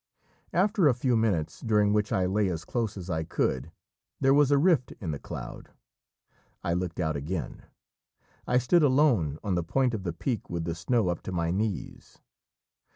After 0.51 0.87
a 0.87 0.95
few 0.95 1.15
minutes, 1.15 1.59
during 1.61 1.93
which 1.93 2.11
I 2.11 2.25
lay 2.25 2.49
as 2.49 2.65
close 2.65 2.97
as 2.97 3.07
I 3.07 3.23
could, 3.23 3.71
there 4.19 4.33
was 4.33 4.49
a 4.49 4.57
rift 4.57 4.91
in 4.99 5.11
the 5.11 5.19
cloud. 5.19 5.69
I 6.63 6.73
looked 6.73 6.99
out 6.99 7.15
again. 7.15 7.65
I 8.47 8.57
stood 8.57 8.81
alone 8.81 9.37
on 9.43 9.53
the 9.53 9.61
point 9.61 9.93
of 9.93 10.01
the 10.01 10.11
peak 10.11 10.49
with 10.49 10.63
the 10.63 10.73
snow 10.73 11.09
up 11.09 11.21
to 11.21 11.31
my 11.31 11.51
knees. 11.51 12.17